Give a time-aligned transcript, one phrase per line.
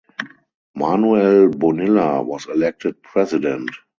[0.73, 3.69] Manuel Bonilla was elected president.